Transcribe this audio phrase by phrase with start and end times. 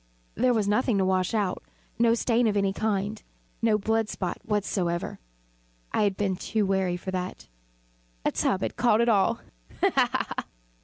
[0.33, 1.61] There was nothing to wash out
[1.99, 3.21] no stain of any kind
[3.61, 5.19] no blood spot whatever.
[5.91, 7.47] I had been too wary for that.
[8.25, 9.41] A tub had caught all
[9.79, 9.91] ha!
[9.93, 10.45] ha!